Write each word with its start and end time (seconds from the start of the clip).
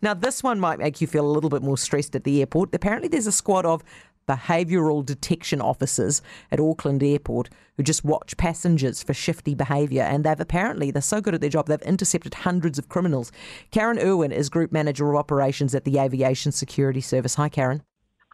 Now, 0.00 0.14
this 0.14 0.42
one 0.42 0.60
might 0.60 0.78
make 0.78 1.00
you 1.00 1.06
feel 1.06 1.26
a 1.26 1.30
little 1.30 1.50
bit 1.50 1.62
more 1.62 1.78
stressed 1.78 2.14
at 2.14 2.24
the 2.24 2.40
airport. 2.40 2.74
Apparently, 2.74 3.08
there's 3.08 3.26
a 3.26 3.32
squad 3.32 3.66
of 3.66 3.82
behavioural 4.28 5.04
detection 5.04 5.60
officers 5.60 6.20
at 6.52 6.60
Auckland 6.60 7.02
Airport 7.02 7.48
who 7.76 7.82
just 7.82 8.04
watch 8.04 8.36
passengers 8.36 9.02
for 9.02 9.14
shifty 9.14 9.54
behaviour. 9.54 10.02
And 10.02 10.22
they've 10.22 10.38
apparently, 10.38 10.90
they're 10.90 11.02
so 11.02 11.20
good 11.20 11.34
at 11.34 11.40
their 11.40 11.50
job, 11.50 11.66
they've 11.66 11.80
intercepted 11.82 12.34
hundreds 12.34 12.78
of 12.78 12.88
criminals. 12.88 13.32
Karen 13.70 13.98
Irwin 13.98 14.30
is 14.30 14.48
Group 14.48 14.70
Manager 14.70 15.10
of 15.10 15.16
Operations 15.16 15.74
at 15.74 15.84
the 15.84 15.98
Aviation 15.98 16.52
Security 16.52 17.00
Service. 17.00 17.36
Hi, 17.36 17.48
Karen. 17.48 17.82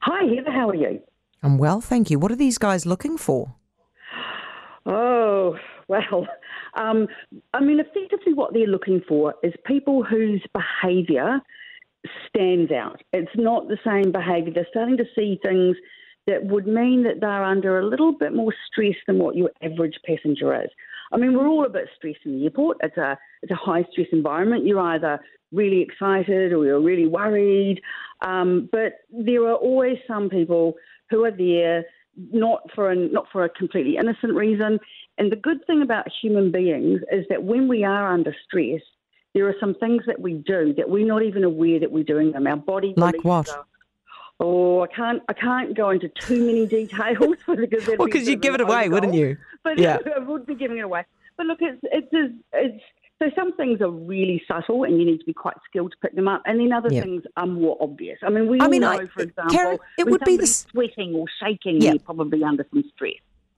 Hi, 0.00 0.24
Heather. 0.34 0.50
How 0.50 0.68
are 0.68 0.74
you? 0.74 1.00
I'm 1.42 1.58
well, 1.58 1.80
thank 1.80 2.10
you. 2.10 2.18
What 2.18 2.32
are 2.32 2.36
these 2.36 2.58
guys 2.58 2.86
looking 2.86 3.16
for? 3.16 3.54
Oh, 4.86 5.56
well, 5.88 6.26
um, 6.76 7.06
I 7.52 7.60
mean, 7.60 7.80
effectively, 7.80 8.32
what 8.32 8.52
they're 8.52 8.66
looking 8.66 9.00
for 9.06 9.34
is 9.42 9.52
people 9.66 10.02
whose 10.02 10.42
behaviour 10.52 11.40
stands 12.28 12.70
out. 12.70 13.00
It's 13.12 13.30
not 13.36 13.68
the 13.68 13.78
same 13.84 14.12
behaviour. 14.12 14.52
They're 14.52 14.66
starting 14.70 14.96
to 14.98 15.04
see 15.14 15.38
things 15.42 15.76
that 16.26 16.44
would 16.44 16.66
mean 16.66 17.04
that 17.04 17.20
they're 17.20 17.44
under 17.44 17.78
a 17.78 17.86
little 17.86 18.12
bit 18.12 18.34
more 18.34 18.54
stress 18.70 18.96
than 19.06 19.18
what 19.18 19.36
your 19.36 19.50
average 19.62 19.98
passenger 20.06 20.54
is. 20.62 20.70
I 21.12 21.16
mean, 21.16 21.34
we're 21.34 21.46
all 21.46 21.66
a 21.66 21.70
bit 21.70 21.88
stressed 21.96 22.20
in 22.24 22.38
the 22.38 22.44
airport. 22.44 22.78
It's 22.82 22.96
a 22.96 23.18
it's 23.42 23.52
a 23.52 23.56
high 23.56 23.84
stress 23.92 24.08
environment. 24.12 24.66
You're 24.66 24.80
either 24.80 25.20
really 25.52 25.82
excited 25.82 26.52
or 26.52 26.64
you're 26.64 26.80
really 26.80 27.06
worried. 27.06 27.80
Um, 28.22 28.68
but 28.72 29.00
there 29.10 29.46
are 29.46 29.54
always 29.54 29.98
some 30.08 30.28
people 30.28 30.74
who 31.10 31.24
are 31.24 31.30
there 31.30 31.84
not 32.16 32.62
for 32.74 32.90
a, 32.90 32.96
not 32.96 33.26
for 33.32 33.44
a 33.44 33.48
completely 33.48 33.96
innocent 33.96 34.34
reason. 34.34 34.78
And 35.18 35.30
the 35.30 35.36
good 35.36 35.64
thing 35.66 35.82
about 35.82 36.06
human 36.20 36.50
beings 36.50 37.00
is 37.12 37.24
that 37.28 37.42
when 37.42 37.68
we 37.68 37.84
are 37.84 38.12
under 38.12 38.34
stress, 38.46 38.82
there 39.34 39.48
are 39.48 39.54
some 39.60 39.74
things 39.74 40.02
that 40.06 40.20
we 40.20 40.34
do 40.34 40.74
that 40.74 40.88
we're 40.88 41.06
not 41.06 41.22
even 41.22 41.44
aware 41.44 41.80
that 41.80 41.90
we're 41.90 42.04
doing 42.04 42.32
them. 42.32 42.46
Our 42.46 42.56
body 42.56 42.94
like 42.96 43.22
what? 43.24 43.48
oh, 44.40 44.82
I 44.82 44.86
can't 44.86 45.22
I 45.28 45.32
can't 45.32 45.76
go 45.76 45.90
into 45.90 46.08
too 46.08 46.46
many 46.46 46.66
details 46.78 47.36
because 47.46 47.86
well, 47.86 48.06
because 48.06 48.28
you'd 48.28 48.42
give 48.42 48.54
it 48.54 48.60
away, 48.60 48.88
wouldn't 48.88 49.14
you? 49.14 49.36
But 49.62 49.78
yeah, 49.78 49.98
I 50.16 50.20
would 50.20 50.46
be 50.46 50.54
giving 50.54 50.78
it 50.78 50.82
away. 50.82 51.04
But 51.36 51.46
look, 51.46 51.58
it's 51.60 51.80
it's 51.82 52.34
it's 52.52 52.84
so 53.22 53.30
some 53.36 53.56
things 53.56 53.80
are 53.80 53.90
really 53.90 54.42
subtle, 54.48 54.84
and 54.84 54.98
you 54.98 55.06
need 55.06 55.18
to 55.18 55.24
be 55.24 55.32
quite 55.32 55.56
skilled 55.68 55.92
to 55.92 55.96
pick 56.02 56.14
them 56.16 56.28
up, 56.28 56.42
and 56.46 56.58
then 56.58 56.72
other 56.72 56.92
yep. 56.92 57.04
things 57.04 57.22
are 57.36 57.46
more 57.46 57.76
obvious. 57.80 58.18
I 58.22 58.30
mean, 58.30 58.48
we 58.48 58.60
I 58.60 58.64
all 58.64 58.70
mean, 58.70 58.80
know, 58.82 58.90
I, 58.90 59.06
for 59.06 59.22
example, 59.22 59.54
Karen, 59.54 59.78
it 59.98 60.06
would 60.06 60.24
be 60.24 60.36
the 60.36 60.46
sweating 60.46 61.14
or 61.14 61.26
shaking, 61.40 61.80
yep. 61.80 61.94
you're 61.94 62.00
probably 62.00 62.42
under 62.42 62.66
some 62.72 62.84
stress. 62.94 63.14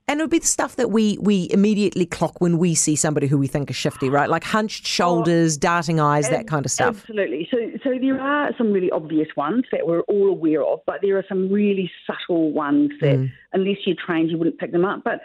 And 0.08 0.20
it 0.20 0.22
would 0.22 0.30
be 0.30 0.38
the 0.38 0.46
stuff 0.46 0.76
that 0.76 0.92
we 0.92 1.18
we 1.20 1.48
immediately 1.50 2.06
clock 2.06 2.40
when 2.40 2.58
we 2.58 2.76
see 2.76 2.94
somebody 2.94 3.26
who 3.26 3.38
we 3.38 3.48
think 3.48 3.70
is 3.70 3.76
shifty, 3.76 4.08
right? 4.08 4.30
Like 4.30 4.44
hunched 4.44 4.86
shoulders, 4.86 5.56
oh, 5.56 5.60
darting 5.60 5.98
eyes, 5.98 6.28
that 6.28 6.46
kind 6.46 6.64
of 6.64 6.70
stuff. 6.70 7.00
Absolutely. 7.00 7.48
So 7.50 7.58
so 7.82 7.98
there 8.00 8.20
are 8.20 8.52
some 8.56 8.72
really 8.72 8.90
obvious 8.92 9.26
ones 9.36 9.64
that 9.72 9.84
we're 9.84 10.02
all 10.02 10.28
aware 10.28 10.62
of, 10.62 10.78
but 10.86 11.00
there 11.02 11.18
are 11.18 11.24
some 11.28 11.50
really 11.50 11.90
subtle 12.06 12.52
ones 12.52 12.92
that, 13.00 13.16
mm. 13.16 13.32
unless 13.52 13.78
you're 13.84 13.96
trained, 13.96 14.30
you 14.30 14.38
wouldn't 14.38 14.58
pick 14.58 14.70
them 14.70 14.84
up. 14.84 15.02
But 15.02 15.22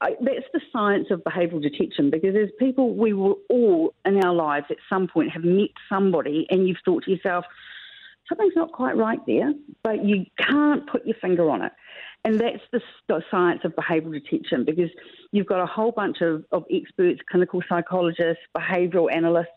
I, 0.00 0.10
that's 0.20 0.46
the 0.52 0.60
science 0.72 1.08
of 1.10 1.22
behavioural 1.24 1.62
detection 1.62 2.10
because 2.10 2.36
as 2.36 2.50
people, 2.58 2.94
we 2.94 3.12
will 3.12 3.38
all 3.48 3.94
in 4.04 4.22
our 4.24 4.34
lives 4.34 4.66
at 4.70 4.76
some 4.88 5.08
point 5.08 5.30
have 5.32 5.44
met 5.44 5.70
somebody 5.88 6.46
and 6.50 6.68
you've 6.68 6.78
thought 6.84 7.04
to 7.04 7.10
yourself, 7.10 7.44
something's 8.28 8.54
not 8.54 8.72
quite 8.72 8.96
right 8.96 9.18
there, 9.26 9.52
but 9.82 10.04
you 10.04 10.26
can't 10.38 10.88
put 10.88 11.06
your 11.06 11.16
finger 11.20 11.50
on 11.50 11.62
it. 11.62 11.72
And 12.24 12.38
that's 12.38 12.62
the, 12.72 12.80
science 13.30 13.60
of 13.64 13.74
behavioural 13.74 14.12
detection 14.12 14.64
because 14.64 14.90
you've 15.32 15.46
got 15.46 15.60
a 15.60 15.66
whole 15.66 15.92
bunch 15.92 16.20
of, 16.20 16.44
of 16.52 16.64
experts, 16.70 17.20
clinical 17.30 17.62
psychologists, 17.68 18.42
behavioural 18.56 19.12
analysts 19.12 19.48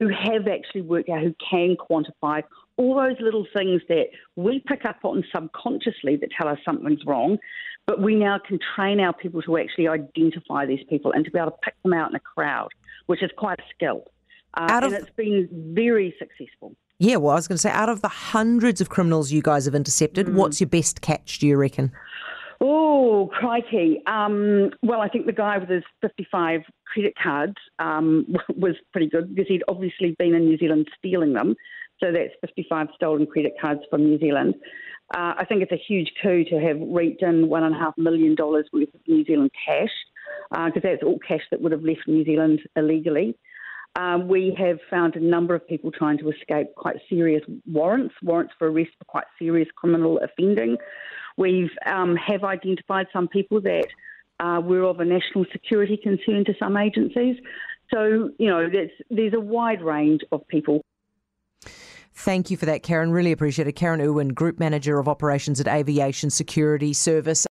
who 0.00 0.08
have 0.08 0.46
actually 0.48 0.82
worked 0.82 1.08
out, 1.08 1.22
who 1.22 1.34
can 1.50 1.76
quantify 1.76 2.42
all 2.76 2.94
those 2.94 3.16
little 3.20 3.46
things 3.54 3.82
that 3.88 4.06
we 4.36 4.62
pick 4.66 4.84
up 4.84 4.98
on 5.02 5.24
subconsciously 5.34 6.16
that 6.16 6.30
tell 6.36 6.48
us 6.48 6.58
something's 6.64 7.04
wrong, 7.06 7.38
but 7.86 8.00
we 8.00 8.14
now 8.14 8.38
can 8.38 8.58
train 8.74 9.00
our 9.00 9.12
people 9.12 9.40
to 9.42 9.56
actually 9.58 9.88
identify 9.88 10.66
these 10.66 10.84
people 10.88 11.12
and 11.12 11.24
to 11.24 11.30
be 11.30 11.38
able 11.38 11.52
to 11.52 11.56
pick 11.62 11.74
them 11.82 11.92
out 11.92 12.10
in 12.10 12.16
a 12.16 12.20
crowd, 12.20 12.68
which 13.06 13.22
is 13.22 13.30
quite 13.36 13.58
a 13.58 13.64
skill. 13.74 14.04
Uh, 14.54 14.80
and 14.84 14.94
it's 14.94 15.10
been 15.16 15.48
very 15.74 16.14
successful. 16.18 16.74
Yeah, 16.98 17.16
well, 17.16 17.32
I 17.32 17.34
was 17.36 17.46
going 17.46 17.56
to 17.56 17.60
say, 17.60 17.70
out 17.70 17.90
of 17.90 18.00
the 18.00 18.08
hundreds 18.08 18.80
of 18.80 18.88
criminals 18.88 19.30
you 19.30 19.42
guys 19.42 19.66
have 19.66 19.74
intercepted, 19.74 20.26
mm. 20.26 20.34
what's 20.34 20.60
your 20.60 20.68
best 20.68 21.02
catch, 21.02 21.38
do 21.38 21.46
you 21.46 21.56
reckon? 21.56 21.92
Oh, 22.98 23.28
crikey. 23.30 24.00
Um, 24.06 24.70
well, 24.82 25.02
I 25.02 25.08
think 25.10 25.26
the 25.26 25.32
guy 25.32 25.58
with 25.58 25.68
his 25.68 25.82
55 26.00 26.62
credit 26.86 27.12
cards 27.22 27.56
um, 27.78 28.34
was 28.56 28.74
pretty 28.90 29.10
good 29.10 29.34
because 29.34 29.48
he'd 29.48 29.62
obviously 29.68 30.16
been 30.18 30.34
in 30.34 30.46
New 30.46 30.56
Zealand 30.56 30.88
stealing 30.98 31.34
them. 31.34 31.54
So 32.00 32.10
that's 32.10 32.32
55 32.40 32.86
stolen 32.94 33.26
credit 33.26 33.52
cards 33.60 33.82
from 33.90 34.04
New 34.04 34.18
Zealand. 34.18 34.54
Uh, 35.14 35.34
I 35.36 35.44
think 35.46 35.60
it's 35.62 35.72
a 35.72 35.82
huge 35.86 36.10
coup 36.22 36.44
to 36.44 36.58
have 36.58 36.78
reaped 36.80 37.22
in 37.22 37.48
$1.5 37.48 37.98
million 37.98 38.34
worth 38.40 38.66
of 38.72 39.00
New 39.06 39.24
Zealand 39.26 39.50
cash, 39.66 39.92
because 40.50 40.72
uh, 40.76 40.80
that's 40.82 41.02
all 41.02 41.18
cash 41.18 41.42
that 41.50 41.60
would 41.60 41.72
have 41.72 41.82
left 41.82 42.08
New 42.08 42.24
Zealand 42.24 42.60
illegally. 42.76 43.36
Um, 43.96 44.26
we 44.26 44.56
have 44.58 44.78
found 44.90 45.16
a 45.16 45.20
number 45.20 45.54
of 45.54 45.66
people 45.68 45.90
trying 45.90 46.18
to 46.18 46.30
escape 46.30 46.68
quite 46.76 46.96
serious 47.10 47.42
warrants, 47.66 48.14
warrants 48.22 48.54
for 48.58 48.70
arrest 48.70 48.90
for 48.98 49.04
quite 49.04 49.24
serious 49.38 49.68
criminal 49.76 50.18
offending. 50.18 50.78
We've 51.36 51.70
um, 51.84 52.16
have 52.16 52.44
identified 52.44 53.06
some 53.12 53.28
people 53.28 53.60
that 53.62 53.86
uh, 54.40 54.60
were 54.60 54.84
of 54.84 55.00
a 55.00 55.04
national 55.04 55.46
security 55.52 55.96
concern 55.96 56.44
to 56.44 56.54
some 56.58 56.76
agencies. 56.76 57.36
So 57.92 58.30
you 58.38 58.48
know, 58.48 58.68
there's 59.10 59.34
a 59.34 59.40
wide 59.40 59.82
range 59.82 60.22
of 60.32 60.46
people. 60.48 60.82
Thank 62.18 62.50
you 62.50 62.56
for 62.56 62.64
that, 62.64 62.82
Karen. 62.82 63.10
Really 63.10 63.30
appreciate 63.30 63.68
it. 63.68 63.72
Karen 63.72 64.00
Irwin, 64.00 64.28
Group 64.28 64.58
Manager 64.58 64.98
of 64.98 65.06
Operations 65.06 65.60
at 65.60 65.68
Aviation 65.68 66.30
Security 66.30 66.94
Service. 66.94 67.44